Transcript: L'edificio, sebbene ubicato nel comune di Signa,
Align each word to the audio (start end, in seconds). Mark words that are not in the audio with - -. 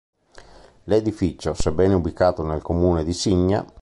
L'edificio, 0.85 1.53
sebbene 1.53 1.93
ubicato 1.93 2.41
nel 2.43 2.63
comune 2.63 3.03
di 3.03 3.13
Signa, 3.13 3.63